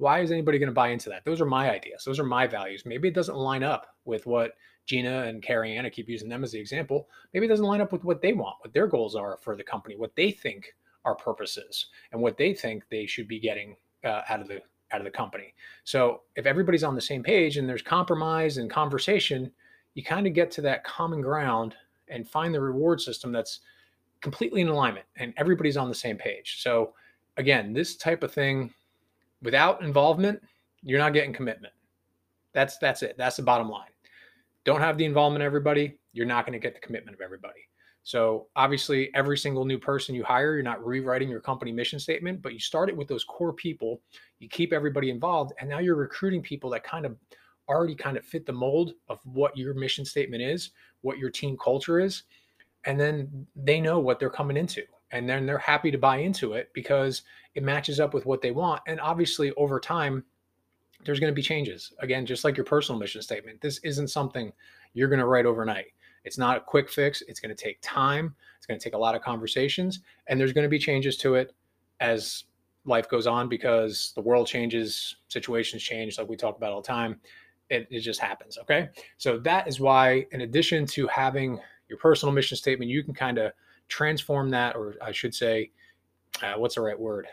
why 0.00 0.20
is 0.20 0.32
anybody 0.32 0.58
going 0.58 0.68
to 0.68 0.74
buy 0.74 0.88
into 0.88 1.10
that? 1.10 1.24
Those 1.24 1.40
are 1.42 1.46
my 1.46 1.70
ideas. 1.70 2.04
Those 2.04 2.18
are 2.18 2.24
my 2.24 2.46
values. 2.46 2.84
Maybe 2.86 3.08
it 3.08 3.14
doesn't 3.14 3.36
line 3.36 3.62
up 3.62 3.94
with 4.06 4.24
what 4.26 4.52
Gina 4.86 5.24
and 5.24 5.42
Carrie 5.42 5.78
keep 5.92 6.08
using 6.08 6.28
them 6.28 6.42
as 6.42 6.52
the 6.52 6.58
example. 6.58 7.08
Maybe 7.34 7.44
it 7.44 7.50
doesn't 7.50 7.66
line 7.66 7.82
up 7.82 7.92
with 7.92 8.02
what 8.02 8.22
they 8.22 8.32
want, 8.32 8.56
what 8.60 8.72
their 8.72 8.86
goals 8.86 9.14
are 9.14 9.38
for 9.42 9.54
the 9.56 9.62
company, 9.62 9.96
what 9.96 10.16
they 10.16 10.30
think 10.30 10.74
our 11.04 11.14
purposes, 11.14 11.86
and 12.12 12.20
what 12.20 12.38
they 12.38 12.54
think 12.54 12.84
they 12.88 13.04
should 13.04 13.28
be 13.28 13.38
getting 13.38 13.76
uh, 14.02 14.22
out 14.28 14.40
of 14.40 14.48
the 14.48 14.62
out 14.92 15.00
of 15.00 15.04
the 15.04 15.10
company. 15.10 15.54
So 15.84 16.22
if 16.34 16.46
everybody's 16.46 16.82
on 16.82 16.94
the 16.94 17.00
same 17.00 17.22
page 17.22 17.58
and 17.58 17.68
there's 17.68 17.82
compromise 17.82 18.56
and 18.56 18.70
conversation, 18.70 19.52
you 19.94 20.02
kind 20.02 20.26
of 20.26 20.32
get 20.32 20.50
to 20.52 20.62
that 20.62 20.82
common 20.82 21.20
ground 21.20 21.76
and 22.08 22.28
find 22.28 22.52
the 22.54 22.60
reward 22.60 23.00
system 23.00 23.30
that's 23.30 23.60
completely 24.20 24.62
in 24.62 24.68
alignment 24.68 25.06
and 25.16 25.32
everybody's 25.36 25.76
on 25.76 25.88
the 25.88 25.94
same 25.94 26.16
page. 26.16 26.60
So 26.60 26.94
again, 27.36 27.72
this 27.72 27.96
type 27.96 28.22
of 28.24 28.32
thing 28.32 28.74
without 29.42 29.82
involvement, 29.82 30.42
you're 30.82 30.98
not 30.98 31.12
getting 31.12 31.32
commitment. 31.32 31.72
That's 32.52 32.78
that's 32.78 33.02
it. 33.02 33.16
That's 33.18 33.36
the 33.36 33.42
bottom 33.42 33.68
line. 33.68 33.90
Don't 34.64 34.80
have 34.80 34.98
the 34.98 35.04
involvement 35.04 35.42
of 35.42 35.46
everybody, 35.46 35.98
you're 36.12 36.26
not 36.26 36.44
going 36.44 36.52
to 36.52 36.58
get 36.58 36.74
the 36.74 36.80
commitment 36.80 37.14
of 37.14 37.20
everybody. 37.20 37.60
So 38.02 38.48
obviously, 38.56 39.10
every 39.14 39.36
single 39.36 39.64
new 39.64 39.78
person 39.78 40.14
you 40.14 40.24
hire, 40.24 40.54
you're 40.54 40.62
not 40.62 40.84
rewriting 40.84 41.28
your 41.28 41.40
company 41.40 41.70
mission 41.70 41.98
statement, 41.98 42.40
but 42.42 42.52
you 42.52 42.58
start 42.58 42.88
it 42.88 42.96
with 42.96 43.08
those 43.08 43.24
core 43.24 43.52
people. 43.52 44.00
You 44.38 44.48
keep 44.48 44.72
everybody 44.72 45.10
involved, 45.10 45.52
and 45.60 45.68
now 45.68 45.78
you're 45.78 45.96
recruiting 45.96 46.42
people 46.42 46.70
that 46.70 46.82
kind 46.82 47.04
of 47.04 47.16
already 47.68 47.94
kind 47.94 48.16
of 48.16 48.24
fit 48.24 48.46
the 48.46 48.52
mold 48.52 48.94
of 49.08 49.20
what 49.24 49.56
your 49.56 49.74
mission 49.74 50.04
statement 50.04 50.42
is, 50.42 50.70
what 51.02 51.18
your 51.18 51.30
team 51.30 51.56
culture 51.62 52.00
is, 52.00 52.24
and 52.84 52.98
then 52.98 53.46
they 53.54 53.80
know 53.80 53.98
what 53.98 54.18
they're 54.18 54.30
coming 54.30 54.56
into, 54.56 54.82
and 55.12 55.28
then 55.28 55.46
they're 55.46 55.58
happy 55.58 55.90
to 55.90 55.98
buy 55.98 56.16
into 56.16 56.54
it 56.54 56.70
because 56.72 57.22
it 57.54 57.62
matches 57.62 58.00
up 58.00 58.14
with 58.14 58.26
what 58.26 58.42
they 58.42 58.50
want. 58.50 58.80
And 58.86 59.00
obviously, 59.00 59.52
over 59.52 59.80
time, 59.80 60.24
there's 61.04 61.20
going 61.20 61.32
to 61.32 61.34
be 61.34 61.42
changes. 61.42 61.92
Again, 62.00 62.26
just 62.26 62.44
like 62.44 62.56
your 62.56 62.66
personal 62.66 62.98
mission 62.98 63.22
statement, 63.22 63.60
this 63.60 63.78
isn't 63.78 64.08
something 64.08 64.52
you're 64.92 65.08
going 65.08 65.20
to 65.20 65.26
write 65.26 65.46
overnight 65.46 65.86
it's 66.24 66.38
not 66.38 66.56
a 66.56 66.60
quick 66.60 66.90
fix. 66.90 67.22
It's 67.22 67.40
going 67.40 67.54
to 67.54 67.60
take 67.60 67.78
time. 67.80 68.34
It's 68.56 68.66
going 68.66 68.78
to 68.78 68.84
take 68.84 68.94
a 68.94 68.98
lot 68.98 69.14
of 69.14 69.22
conversations, 69.22 70.00
and 70.26 70.38
there's 70.38 70.52
going 70.52 70.64
to 70.64 70.68
be 70.68 70.78
changes 70.78 71.16
to 71.18 71.34
it 71.34 71.54
as 72.00 72.44
life 72.84 73.08
goes 73.08 73.26
on 73.26 73.48
because 73.48 74.12
the 74.14 74.20
world 74.20 74.46
changes, 74.46 75.16
situations 75.28 75.82
change, 75.82 76.18
like 76.18 76.28
we 76.28 76.36
talk 76.36 76.56
about 76.56 76.72
all 76.72 76.82
the 76.82 76.88
time. 76.88 77.20
It, 77.68 77.86
it 77.90 78.00
just 78.00 78.20
happens. 78.20 78.58
Okay. 78.58 78.88
So 79.16 79.38
that 79.38 79.68
is 79.68 79.80
why, 79.80 80.26
in 80.32 80.40
addition 80.40 80.86
to 80.86 81.06
having 81.06 81.60
your 81.88 81.98
personal 81.98 82.34
mission 82.34 82.56
statement, 82.56 82.90
you 82.90 83.04
can 83.04 83.14
kind 83.14 83.38
of 83.38 83.52
transform 83.88 84.50
that, 84.50 84.76
or 84.76 84.96
I 85.00 85.12
should 85.12 85.34
say, 85.34 85.70
uh, 86.42 86.54
what's 86.56 86.74
the 86.74 86.80
right 86.80 86.98
word? 86.98 87.26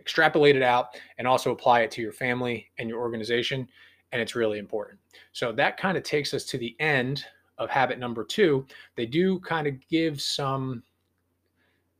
Extrapolate 0.00 0.56
it 0.56 0.62
out 0.62 0.96
and 1.18 1.26
also 1.26 1.52
apply 1.52 1.80
it 1.80 1.90
to 1.92 2.02
your 2.02 2.12
family 2.12 2.70
and 2.78 2.88
your 2.88 3.00
organization. 3.00 3.68
And 4.12 4.20
it's 4.20 4.34
really 4.34 4.58
important. 4.58 4.98
So 5.32 5.52
that 5.52 5.76
kind 5.76 5.96
of 5.96 6.02
takes 6.02 6.34
us 6.34 6.44
to 6.46 6.58
the 6.58 6.76
end 6.80 7.24
of 7.58 7.70
habit 7.70 7.98
number 7.98 8.24
two, 8.24 8.66
they 8.96 9.06
do 9.06 9.38
kind 9.40 9.66
of 9.66 9.74
give 9.88 10.20
some 10.20 10.82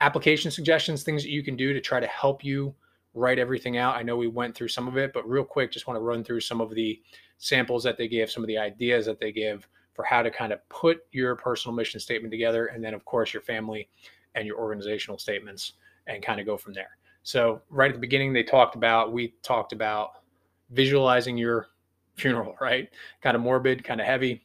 application 0.01 0.51
suggestions, 0.51 1.03
things 1.03 1.23
that 1.23 1.31
you 1.31 1.43
can 1.43 1.57
do 1.57 1.73
to 1.73 1.81
try 1.81 2.01
to 2.01 2.07
help 2.09 2.45
you 2.45 2.75
write 3.15 3.39
everything 3.39 3.77
out. 3.77 3.95
I 3.95 4.03
know 4.03 4.17
we 4.17 4.27
went 4.27 4.55
through 4.55 4.69
some 4.69 4.89
of 4.89 4.97
it, 4.97 5.13
but 5.13 5.29
real 5.29 5.45
quick, 5.45 5.71
just 5.71 5.87
want 5.87 5.97
to 5.97 6.03
run 6.03 6.25
through 6.25 6.41
some 6.41 6.61
of 6.61 6.75
the 6.75 7.01
samples 7.39 7.85
that 7.85 7.97
they 7.97 8.09
give, 8.09 8.31
some 8.31 8.43
of 8.43 8.49
the 8.49 8.59
ideas 8.59 9.07
that 9.07 9.21
they 9.21 9.33
give 9.33 9.69
for 9.95 10.05
how 10.05 10.23
to 10.23 10.31
kind 10.31 10.53
of 10.53 10.67
put 10.69 11.01
your 11.13 11.37
personal 11.37 11.75
mission 11.75 12.01
statement 12.01 12.33
together. 12.33 12.67
And 12.67 12.83
then, 12.83 12.95
of 12.95 13.05
course, 13.05 13.33
your 13.33 13.43
family 13.43 13.89
and 14.35 14.47
your 14.47 14.59
organizational 14.59 15.19
statements 15.19 15.75
and 16.07 16.23
kind 16.23 16.41
of 16.41 16.47
go 16.47 16.57
from 16.57 16.73
there. 16.73 16.91
So, 17.23 17.63
right 17.71 17.89
at 17.89 17.95
the 17.95 18.01
beginning, 18.01 18.33
they 18.33 18.43
talked 18.43 18.75
about, 18.75 19.13
we 19.13 19.35
talked 19.43 19.73
about 19.73 20.23
visualizing 20.71 21.37
your 21.37 21.69
funeral, 22.17 22.57
right? 22.61 22.89
Kind 23.23 23.37
of 23.37 23.43
morbid, 23.43 23.85
kind 23.85 24.01
of 24.01 24.07
heavy 24.07 24.45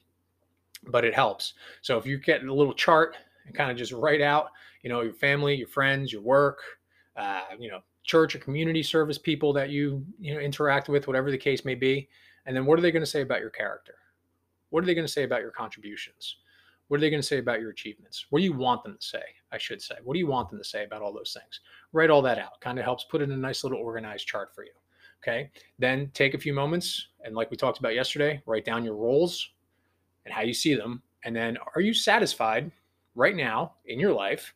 but 0.85 1.05
it 1.05 1.13
helps. 1.13 1.53
So 1.81 1.97
if 1.97 2.05
you 2.05 2.17
get 2.17 2.43
a 2.43 2.53
little 2.53 2.73
chart 2.73 3.15
and 3.45 3.55
kind 3.55 3.71
of 3.71 3.77
just 3.77 3.91
write 3.91 4.21
out, 4.21 4.49
you 4.83 4.89
know, 4.89 5.01
your 5.01 5.13
family, 5.13 5.55
your 5.55 5.67
friends, 5.67 6.11
your 6.11 6.21
work, 6.21 6.59
uh, 7.15 7.41
you 7.59 7.69
know, 7.69 7.79
church 8.03 8.35
or 8.35 8.39
community 8.39 8.83
service 8.83 9.17
people 9.17 9.51
that 9.51 9.69
you 9.69 10.05
you 10.19 10.33
know 10.33 10.39
interact 10.39 10.87
with, 10.87 11.07
whatever 11.07 11.29
the 11.29 11.37
case 11.37 11.65
may 11.65 11.75
be, 11.75 12.07
and 12.45 12.55
then 12.55 12.65
what 12.65 12.79
are 12.79 12.81
they 12.81 12.91
going 12.91 13.03
to 13.03 13.09
say 13.09 13.21
about 13.21 13.41
your 13.41 13.49
character? 13.49 13.95
What 14.69 14.83
are 14.83 14.87
they 14.87 14.93
going 14.93 15.07
to 15.07 15.11
say 15.11 15.23
about 15.23 15.41
your 15.41 15.51
contributions? 15.51 16.37
What 16.87 16.97
are 16.97 17.01
they 17.01 17.09
going 17.09 17.21
to 17.21 17.27
say 17.27 17.39
about 17.39 17.59
your 17.59 17.71
achievements? 17.71 18.25
What 18.29 18.39
do 18.39 18.45
you 18.45 18.53
want 18.53 18.83
them 18.83 18.97
to 18.99 19.05
say? 19.05 19.23
I 19.51 19.57
should 19.57 19.81
say. 19.81 19.95
What 20.03 20.13
do 20.13 20.19
you 20.19 20.27
want 20.27 20.49
them 20.49 20.59
to 20.59 20.63
say 20.63 20.83
about 20.83 21.01
all 21.01 21.13
those 21.13 21.35
things? 21.39 21.59
Write 21.91 22.09
all 22.09 22.21
that 22.21 22.39
out. 22.39 22.59
Kind 22.61 22.79
of 22.79 22.85
helps 22.85 23.05
put 23.05 23.21
in 23.21 23.31
a 23.31 23.37
nice 23.37 23.63
little 23.63 23.79
organized 23.79 24.27
chart 24.27 24.53
for 24.53 24.63
you. 24.63 24.71
Okay. 25.21 25.49
Then 25.79 26.09
take 26.13 26.33
a 26.33 26.39
few 26.39 26.53
moments 26.53 27.07
and, 27.23 27.35
like 27.35 27.51
we 27.51 27.57
talked 27.57 27.79
about 27.79 27.95
yesterday, 27.95 28.41
write 28.45 28.65
down 28.65 28.85
your 28.85 28.95
roles, 28.95 29.49
and 30.25 30.33
how 30.33 30.41
you 30.41 30.53
see 30.53 30.75
them. 30.75 31.01
And 31.23 31.35
then 31.35 31.57
are 31.75 31.81
you 31.81 31.93
satisfied 31.93 32.71
right 33.15 33.35
now 33.35 33.73
in 33.85 33.99
your 33.99 34.13
life 34.13 34.53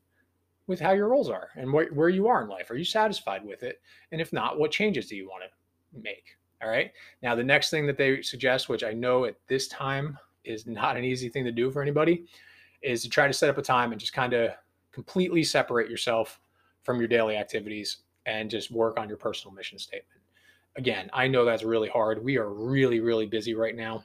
with 0.67 0.79
how 0.79 0.91
your 0.91 1.09
roles 1.09 1.29
are 1.29 1.49
and 1.55 1.71
where, 1.73 1.87
where 1.87 2.09
you 2.09 2.27
are 2.27 2.43
in 2.43 2.49
life? 2.49 2.69
Are 2.69 2.77
you 2.77 2.85
satisfied 2.85 3.43
with 3.43 3.63
it? 3.63 3.81
And 4.11 4.21
if 4.21 4.31
not, 4.31 4.59
what 4.59 4.71
changes 4.71 5.07
do 5.07 5.15
you 5.15 5.27
want 5.27 5.43
to 5.43 5.99
make? 5.99 6.37
All 6.61 6.69
right. 6.69 6.91
Now, 7.23 7.35
the 7.35 7.43
next 7.43 7.71
thing 7.71 7.87
that 7.87 7.97
they 7.97 8.21
suggest, 8.21 8.69
which 8.69 8.83
I 8.83 8.93
know 8.93 9.25
at 9.25 9.35
this 9.47 9.67
time 9.67 10.17
is 10.43 10.67
not 10.67 10.97
an 10.97 11.03
easy 11.03 11.29
thing 11.29 11.45
to 11.45 11.51
do 11.51 11.71
for 11.71 11.81
anybody, 11.81 12.25
is 12.81 13.01
to 13.03 13.09
try 13.09 13.27
to 13.27 13.33
set 13.33 13.49
up 13.49 13.57
a 13.57 13.61
time 13.61 13.91
and 13.91 13.99
just 13.99 14.13
kind 14.13 14.33
of 14.33 14.51
completely 14.91 15.43
separate 15.43 15.89
yourself 15.89 16.39
from 16.83 16.99
your 16.99 17.07
daily 17.07 17.37
activities 17.37 17.97
and 18.25 18.49
just 18.49 18.71
work 18.71 18.99
on 18.99 19.07
your 19.07 19.17
personal 19.17 19.53
mission 19.53 19.77
statement. 19.77 20.21
Again, 20.75 21.09
I 21.13 21.27
know 21.27 21.45
that's 21.45 21.63
really 21.63 21.89
hard. 21.89 22.23
We 22.23 22.37
are 22.37 22.49
really, 22.49 22.99
really 22.99 23.25
busy 23.25 23.53
right 23.53 23.75
now. 23.75 24.03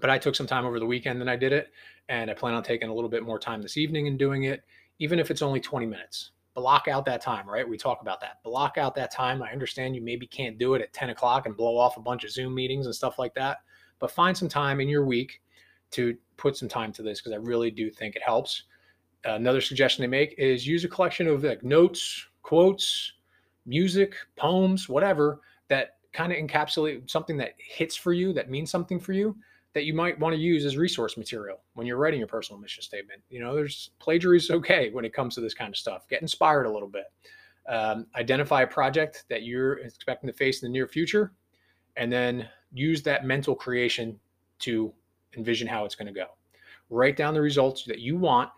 But 0.00 0.10
I 0.10 0.18
took 0.18 0.34
some 0.34 0.46
time 0.46 0.66
over 0.66 0.78
the 0.78 0.86
weekend 0.86 1.20
and 1.20 1.30
I 1.30 1.36
did 1.36 1.52
it. 1.52 1.68
And 2.08 2.30
I 2.30 2.34
plan 2.34 2.54
on 2.54 2.62
taking 2.62 2.88
a 2.88 2.94
little 2.94 3.10
bit 3.10 3.24
more 3.24 3.38
time 3.38 3.62
this 3.62 3.76
evening 3.76 4.06
and 4.06 4.18
doing 4.18 4.44
it, 4.44 4.62
even 4.98 5.18
if 5.18 5.30
it's 5.30 5.42
only 5.42 5.60
20 5.60 5.86
minutes. 5.86 6.30
Block 6.54 6.86
out 6.88 7.04
that 7.04 7.20
time, 7.20 7.48
right? 7.48 7.68
We 7.68 7.76
talk 7.76 8.00
about 8.00 8.20
that. 8.20 8.42
Block 8.42 8.78
out 8.78 8.94
that 8.94 9.10
time. 9.10 9.42
I 9.42 9.50
understand 9.50 9.94
you 9.94 10.00
maybe 10.00 10.26
can't 10.26 10.56
do 10.56 10.74
it 10.74 10.82
at 10.82 10.92
10 10.92 11.10
o'clock 11.10 11.46
and 11.46 11.56
blow 11.56 11.76
off 11.76 11.96
a 11.96 12.00
bunch 12.00 12.24
of 12.24 12.30
Zoom 12.30 12.54
meetings 12.54 12.86
and 12.86 12.94
stuff 12.94 13.18
like 13.18 13.34
that. 13.34 13.58
But 13.98 14.10
find 14.10 14.36
some 14.36 14.48
time 14.48 14.80
in 14.80 14.88
your 14.88 15.04
week 15.04 15.40
to 15.92 16.16
put 16.36 16.56
some 16.56 16.68
time 16.68 16.92
to 16.92 17.02
this 17.02 17.20
because 17.20 17.32
I 17.32 17.36
really 17.36 17.70
do 17.70 17.90
think 17.90 18.16
it 18.16 18.22
helps. 18.22 18.64
Another 19.24 19.60
suggestion 19.60 20.02
they 20.02 20.08
make 20.08 20.34
is 20.38 20.66
use 20.66 20.84
a 20.84 20.88
collection 20.88 21.26
of 21.26 21.42
like 21.42 21.64
notes, 21.64 22.26
quotes, 22.42 23.12
music, 23.64 24.14
poems, 24.36 24.88
whatever 24.88 25.40
that 25.68 25.96
kind 26.12 26.32
of 26.32 26.38
encapsulate 26.38 27.10
something 27.10 27.36
that 27.36 27.54
hits 27.58 27.96
for 27.96 28.12
you, 28.12 28.32
that 28.32 28.50
means 28.50 28.70
something 28.70 29.00
for 29.00 29.12
you 29.12 29.36
that 29.74 29.84
you 29.84 29.92
might 29.92 30.18
want 30.18 30.34
to 30.34 30.40
use 30.40 30.64
as 30.64 30.78
resource 30.78 31.18
material 31.18 31.58
when 31.74 31.86
you're 31.86 31.98
writing 31.98 32.18
your 32.18 32.26
personal 32.26 32.58
mission 32.58 32.82
statement. 32.82 33.20
You 33.28 33.40
know, 33.40 33.54
there's 33.54 33.90
plagiarism 33.98 34.54
is 34.54 34.58
okay 34.60 34.88
when 34.90 35.04
it 35.04 35.12
comes 35.12 35.34
to 35.34 35.42
this 35.42 35.52
kind 35.52 35.68
of 35.68 35.76
stuff. 35.76 36.08
Get 36.08 36.22
inspired 36.22 36.64
a 36.64 36.72
little 36.72 36.88
bit. 36.88 37.04
Um, 37.68 38.06
identify 38.14 38.62
a 38.62 38.66
project 38.66 39.24
that 39.28 39.42
you're 39.42 39.74
expecting 39.80 40.28
to 40.28 40.32
face 40.32 40.62
in 40.62 40.68
the 40.68 40.72
near 40.72 40.86
future, 40.86 41.32
and 41.96 42.10
then 42.10 42.48
use 42.76 43.02
that 43.02 43.24
mental 43.24 43.54
creation 43.54 44.18
to 44.60 44.92
envision 45.36 45.66
how 45.66 45.84
it's 45.84 45.94
going 45.94 46.06
to 46.06 46.12
go. 46.12 46.26
write 46.88 47.16
down 47.16 47.34
the 47.34 47.40
results 47.40 47.84
that 47.84 47.98
you 47.98 48.16
want 48.16 48.48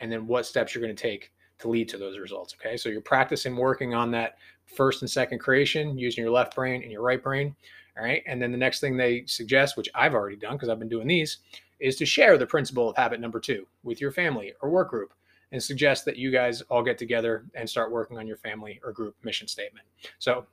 and 0.00 0.10
then 0.10 0.26
what 0.26 0.46
steps 0.46 0.74
you're 0.74 0.82
going 0.82 0.94
to 0.94 1.02
take 1.02 1.32
to 1.58 1.68
lead 1.68 1.88
to 1.88 1.98
those 1.98 2.18
results. 2.18 2.54
Okay. 2.58 2.76
So 2.76 2.88
you're 2.88 3.00
practicing 3.00 3.56
working 3.56 3.94
on 3.94 4.10
that 4.12 4.38
first 4.64 5.02
and 5.02 5.10
second 5.10 5.38
creation 5.38 5.98
using 5.98 6.24
your 6.24 6.32
left 6.32 6.54
brain 6.54 6.82
and 6.82 6.90
your 6.90 7.02
right 7.02 7.22
brain. 7.22 7.54
All 7.96 8.04
right. 8.04 8.22
And 8.26 8.40
then 8.40 8.50
the 8.50 8.58
next 8.58 8.80
thing 8.80 8.96
they 8.96 9.24
suggest, 9.26 9.76
which 9.76 9.88
I've 9.94 10.14
already 10.14 10.36
done 10.36 10.54
because 10.54 10.68
I've 10.68 10.78
been 10.78 10.88
doing 10.88 11.06
these, 11.06 11.38
is 11.78 11.96
to 11.96 12.06
share 12.06 12.38
the 12.38 12.46
principle 12.46 12.88
of 12.88 12.96
habit 12.96 13.20
number 13.20 13.38
two 13.38 13.66
with 13.82 14.00
your 14.00 14.10
family 14.10 14.52
or 14.62 14.70
work 14.70 14.90
group 14.90 15.12
and 15.52 15.62
suggest 15.62 16.04
that 16.04 16.16
you 16.16 16.32
guys 16.32 16.62
all 16.62 16.82
get 16.82 16.98
together 16.98 17.44
and 17.54 17.68
start 17.68 17.92
working 17.92 18.18
on 18.18 18.26
your 18.26 18.36
family 18.36 18.80
or 18.82 18.92
group 18.92 19.14
mission 19.22 19.46
statement. 19.46 19.86
So 20.18 20.46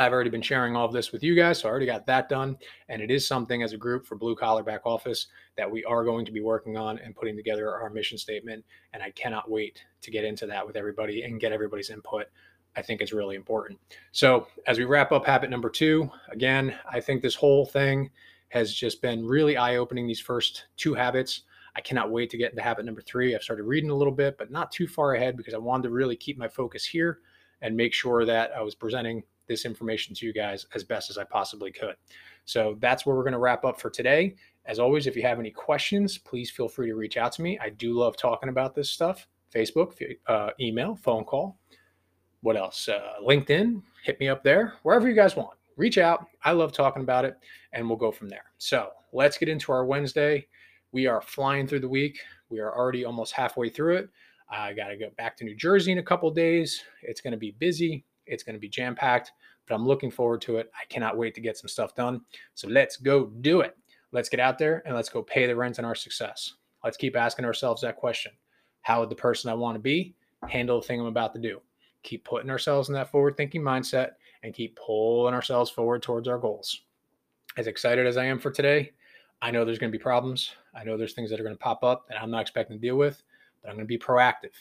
I've 0.00 0.14
already 0.14 0.30
been 0.30 0.40
sharing 0.40 0.76
all 0.76 0.86
of 0.86 0.94
this 0.94 1.12
with 1.12 1.22
you 1.22 1.34
guys, 1.34 1.58
so 1.58 1.68
I 1.68 1.70
already 1.70 1.84
got 1.84 2.06
that 2.06 2.30
done. 2.30 2.56
And 2.88 3.02
it 3.02 3.10
is 3.10 3.26
something 3.26 3.62
as 3.62 3.74
a 3.74 3.76
group 3.76 4.06
for 4.06 4.16
Blue 4.16 4.34
Collar 4.34 4.62
Back 4.62 4.80
Office 4.86 5.26
that 5.58 5.70
we 5.70 5.84
are 5.84 6.04
going 6.04 6.24
to 6.24 6.32
be 6.32 6.40
working 6.40 6.78
on 6.78 6.98
and 7.00 7.14
putting 7.14 7.36
together 7.36 7.70
our 7.70 7.90
mission 7.90 8.16
statement. 8.16 8.64
And 8.94 9.02
I 9.02 9.10
cannot 9.10 9.50
wait 9.50 9.84
to 10.00 10.10
get 10.10 10.24
into 10.24 10.46
that 10.46 10.66
with 10.66 10.74
everybody 10.74 11.24
and 11.24 11.38
get 11.38 11.52
everybody's 11.52 11.90
input. 11.90 12.28
I 12.76 12.80
think 12.80 13.02
it's 13.02 13.12
really 13.12 13.36
important. 13.36 13.78
So, 14.12 14.46
as 14.66 14.78
we 14.78 14.84
wrap 14.84 15.12
up 15.12 15.26
habit 15.26 15.50
number 15.50 15.68
two, 15.68 16.10
again, 16.30 16.74
I 16.90 16.98
think 16.98 17.20
this 17.20 17.34
whole 17.34 17.66
thing 17.66 18.10
has 18.48 18.72
just 18.72 19.02
been 19.02 19.26
really 19.26 19.58
eye 19.58 19.76
opening, 19.76 20.06
these 20.06 20.20
first 20.20 20.64
two 20.78 20.94
habits. 20.94 21.42
I 21.76 21.82
cannot 21.82 22.10
wait 22.10 22.30
to 22.30 22.38
get 22.38 22.52
into 22.52 22.62
habit 22.62 22.86
number 22.86 23.02
three. 23.02 23.34
I've 23.34 23.42
started 23.42 23.64
reading 23.64 23.90
a 23.90 23.94
little 23.94 24.14
bit, 24.14 24.38
but 24.38 24.50
not 24.50 24.72
too 24.72 24.88
far 24.88 25.14
ahead 25.14 25.36
because 25.36 25.52
I 25.52 25.58
wanted 25.58 25.82
to 25.84 25.90
really 25.90 26.16
keep 26.16 26.38
my 26.38 26.48
focus 26.48 26.86
here 26.86 27.18
and 27.60 27.76
make 27.76 27.92
sure 27.92 28.24
that 28.24 28.52
I 28.56 28.62
was 28.62 28.74
presenting 28.74 29.22
this 29.50 29.64
information 29.64 30.14
to 30.14 30.24
you 30.24 30.32
guys 30.32 30.66
as 30.74 30.84
best 30.84 31.10
as 31.10 31.18
I 31.18 31.24
possibly 31.24 31.72
could. 31.72 31.96
So 32.44 32.76
that's 32.78 33.04
where 33.04 33.16
we're 33.16 33.24
going 33.24 33.32
to 33.32 33.38
wrap 33.38 33.64
up 33.64 33.80
for 33.80 33.90
today. 33.90 34.36
As 34.64 34.78
always, 34.78 35.06
if 35.06 35.16
you 35.16 35.22
have 35.22 35.40
any 35.40 35.50
questions, 35.50 36.16
please 36.16 36.50
feel 36.50 36.68
free 36.68 36.86
to 36.86 36.94
reach 36.94 37.16
out 37.16 37.32
to 37.32 37.42
me. 37.42 37.58
I 37.58 37.70
do 37.70 37.92
love 37.92 38.16
talking 38.16 38.48
about 38.48 38.74
this 38.74 38.88
stuff. 38.88 39.26
Facebook, 39.52 40.00
uh, 40.28 40.50
email, 40.60 40.94
phone 40.94 41.24
call. 41.24 41.58
What 42.42 42.56
else? 42.56 42.88
Uh, 42.88 43.14
LinkedIn, 43.26 43.82
hit 44.04 44.20
me 44.20 44.28
up 44.28 44.44
there, 44.44 44.74
wherever 44.84 45.08
you 45.08 45.14
guys 45.14 45.34
want. 45.34 45.58
Reach 45.76 45.98
out. 45.98 46.26
I 46.44 46.52
love 46.52 46.72
talking 46.72 47.02
about 47.02 47.24
it, 47.24 47.36
and 47.72 47.88
we'll 47.88 47.98
go 47.98 48.12
from 48.12 48.28
there. 48.28 48.44
So 48.58 48.90
let's 49.12 49.36
get 49.36 49.48
into 49.48 49.72
our 49.72 49.84
Wednesday. 49.84 50.46
We 50.92 51.06
are 51.06 51.20
flying 51.20 51.66
through 51.66 51.80
the 51.80 51.88
week. 51.88 52.20
We 52.48 52.60
are 52.60 52.72
already 52.72 53.04
almost 53.04 53.32
halfway 53.32 53.68
through 53.68 53.96
it. 53.96 54.10
I 54.48 54.72
got 54.72 54.88
to 54.88 54.96
go 54.96 55.10
back 55.16 55.36
to 55.38 55.44
New 55.44 55.56
Jersey 55.56 55.92
in 55.92 55.98
a 55.98 56.02
couple 56.02 56.30
days. 56.30 56.82
It's 57.02 57.20
going 57.20 57.32
to 57.32 57.38
be 57.38 57.52
busy. 57.52 58.04
It's 58.30 58.42
going 58.42 58.54
to 58.54 58.60
be 58.60 58.68
jam 58.68 58.94
packed, 58.94 59.32
but 59.66 59.74
I'm 59.74 59.86
looking 59.86 60.10
forward 60.10 60.40
to 60.42 60.56
it. 60.56 60.70
I 60.74 60.84
cannot 60.88 61.16
wait 61.16 61.34
to 61.34 61.40
get 61.40 61.56
some 61.56 61.68
stuff 61.68 61.94
done. 61.94 62.22
So 62.54 62.68
let's 62.68 62.96
go 62.96 63.26
do 63.26 63.60
it. 63.60 63.76
Let's 64.12 64.28
get 64.28 64.40
out 64.40 64.58
there 64.58 64.82
and 64.86 64.94
let's 64.94 65.08
go 65.08 65.22
pay 65.22 65.46
the 65.46 65.56
rent 65.56 65.78
on 65.78 65.84
our 65.84 65.94
success. 65.94 66.54
Let's 66.84 66.96
keep 66.96 67.16
asking 67.16 67.44
ourselves 67.44 67.82
that 67.82 67.96
question 67.96 68.32
How 68.82 69.00
would 69.00 69.10
the 69.10 69.16
person 69.16 69.50
I 69.50 69.54
want 69.54 69.76
to 69.76 69.80
be 69.80 70.14
handle 70.48 70.80
the 70.80 70.86
thing 70.86 71.00
I'm 71.00 71.06
about 71.06 71.34
to 71.34 71.40
do? 71.40 71.60
Keep 72.02 72.24
putting 72.24 72.50
ourselves 72.50 72.88
in 72.88 72.94
that 72.94 73.10
forward 73.10 73.36
thinking 73.36 73.62
mindset 73.62 74.12
and 74.42 74.54
keep 74.54 74.76
pulling 74.76 75.34
ourselves 75.34 75.70
forward 75.70 76.02
towards 76.02 76.28
our 76.28 76.38
goals. 76.38 76.82
As 77.56 77.66
excited 77.66 78.06
as 78.06 78.16
I 78.16 78.24
am 78.24 78.38
for 78.38 78.50
today, 78.50 78.92
I 79.42 79.50
know 79.50 79.64
there's 79.64 79.78
going 79.78 79.92
to 79.92 79.98
be 79.98 80.02
problems. 80.02 80.54
I 80.74 80.84
know 80.84 80.96
there's 80.96 81.12
things 81.12 81.30
that 81.30 81.40
are 81.40 81.42
going 81.42 81.54
to 81.54 81.60
pop 81.62 81.84
up 81.84 82.08
that 82.08 82.22
I'm 82.22 82.30
not 82.30 82.42
expecting 82.42 82.76
to 82.76 82.80
deal 82.80 82.96
with, 82.96 83.22
but 83.60 83.68
I'm 83.68 83.76
going 83.76 83.86
to 83.86 83.88
be 83.88 83.98
proactive. 83.98 84.52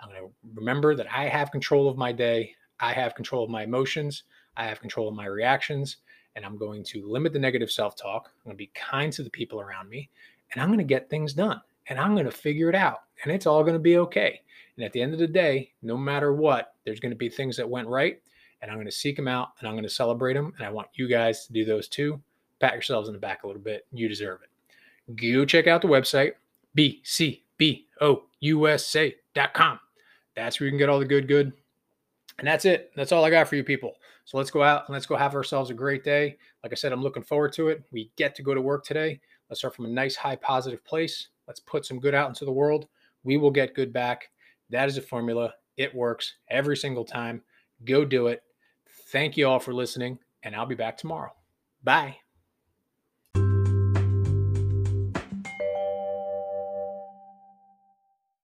I'm 0.00 0.08
going 0.08 0.22
to 0.22 0.30
remember 0.54 0.94
that 0.94 1.06
I 1.12 1.28
have 1.28 1.50
control 1.50 1.88
of 1.88 1.96
my 1.96 2.12
day. 2.12 2.54
I 2.80 2.92
have 2.92 3.14
control 3.14 3.44
of 3.44 3.50
my 3.50 3.64
emotions, 3.64 4.24
I 4.56 4.64
have 4.64 4.80
control 4.80 5.08
of 5.08 5.14
my 5.14 5.26
reactions, 5.26 5.98
and 6.36 6.44
I'm 6.44 6.56
going 6.56 6.84
to 6.84 7.08
limit 7.08 7.32
the 7.32 7.38
negative 7.38 7.70
self 7.70 7.96
talk. 7.96 8.30
I'm 8.34 8.44
going 8.44 8.56
to 8.56 8.58
be 8.58 8.70
kind 8.74 9.12
to 9.12 9.22
the 9.22 9.30
people 9.30 9.60
around 9.60 9.88
me, 9.88 10.10
and 10.52 10.62
I'm 10.62 10.68
going 10.68 10.78
to 10.78 10.84
get 10.84 11.08
things 11.08 11.32
done, 11.32 11.60
and 11.88 11.98
I'm 11.98 12.14
going 12.14 12.26
to 12.26 12.32
figure 12.32 12.68
it 12.68 12.74
out, 12.74 13.00
and 13.22 13.32
it's 13.32 13.46
all 13.46 13.62
going 13.62 13.74
to 13.74 13.80
be 13.80 13.98
okay. 13.98 14.40
And 14.76 14.84
at 14.84 14.92
the 14.92 15.02
end 15.02 15.12
of 15.12 15.18
the 15.20 15.26
day, 15.26 15.72
no 15.82 15.96
matter 15.96 16.32
what, 16.32 16.74
there's 16.84 17.00
going 17.00 17.12
to 17.12 17.16
be 17.16 17.28
things 17.28 17.56
that 17.56 17.68
went 17.68 17.88
right, 17.88 18.20
and 18.64 18.70
I'm 18.70 18.78
going 18.78 18.86
to 18.86 18.92
seek 18.92 19.16
them 19.16 19.28
out 19.28 19.50
and 19.58 19.68
I'm 19.68 19.74
going 19.74 19.84
to 19.84 19.90
celebrate 19.90 20.32
them. 20.32 20.54
And 20.56 20.66
I 20.66 20.70
want 20.70 20.88
you 20.94 21.06
guys 21.06 21.46
to 21.46 21.52
do 21.52 21.66
those 21.66 21.86
too. 21.86 22.18
Pat 22.60 22.72
yourselves 22.72 23.08
in 23.08 23.12
the 23.12 23.20
back 23.20 23.42
a 23.42 23.46
little 23.46 23.60
bit. 23.60 23.84
You 23.92 24.08
deserve 24.08 24.40
it. 24.42 24.48
Go 25.16 25.44
check 25.44 25.66
out 25.66 25.82
the 25.82 25.88
website, 25.88 26.32
bcbousa.com. 26.74 27.80
That's 30.34 30.58
where 30.58 30.66
you 30.66 30.70
can 30.70 30.78
get 30.78 30.88
all 30.88 30.98
the 30.98 31.04
good, 31.04 31.28
good 31.28 31.52
and 32.38 32.48
that's 32.48 32.64
it. 32.64 32.90
That's 32.96 33.12
all 33.12 33.24
I 33.24 33.30
got 33.30 33.48
for 33.48 33.56
you 33.56 33.64
people. 33.64 33.94
So 34.24 34.38
let's 34.38 34.50
go 34.50 34.62
out 34.62 34.84
and 34.86 34.94
let's 34.94 35.06
go 35.06 35.16
have 35.16 35.34
ourselves 35.34 35.70
a 35.70 35.74
great 35.74 36.02
day. 36.02 36.36
Like 36.62 36.72
I 36.72 36.76
said, 36.76 36.92
I'm 36.92 37.02
looking 37.02 37.22
forward 37.22 37.52
to 37.54 37.68
it. 37.68 37.82
We 37.92 38.10
get 38.16 38.34
to 38.36 38.42
go 38.42 38.54
to 38.54 38.60
work 38.60 38.84
today. 38.84 39.20
Let's 39.48 39.60
start 39.60 39.76
from 39.76 39.84
a 39.84 39.88
nice, 39.88 40.16
high, 40.16 40.36
positive 40.36 40.84
place. 40.84 41.28
Let's 41.46 41.60
put 41.60 41.84
some 41.84 42.00
good 42.00 42.14
out 42.14 42.28
into 42.28 42.44
the 42.44 42.52
world. 42.52 42.88
We 43.22 43.36
will 43.36 43.50
get 43.50 43.74
good 43.74 43.92
back. 43.92 44.30
That 44.70 44.88
is 44.88 44.96
a 44.96 45.02
formula. 45.02 45.52
It 45.76 45.94
works 45.94 46.34
every 46.48 46.76
single 46.76 47.04
time. 47.04 47.42
Go 47.84 48.04
do 48.04 48.28
it. 48.28 48.42
Thank 49.10 49.36
you 49.36 49.46
all 49.46 49.60
for 49.60 49.74
listening, 49.74 50.18
and 50.42 50.56
I'll 50.56 50.66
be 50.66 50.74
back 50.74 50.96
tomorrow. 50.96 51.32
Bye. 51.82 52.23